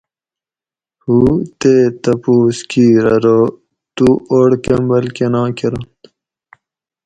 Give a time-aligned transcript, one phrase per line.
[1.03, 1.17] "ہُو
[1.59, 3.39] تے تپوس کِیر ارو""
[3.95, 5.97] تُو اوڑ کمبل کنا کرنت؟"""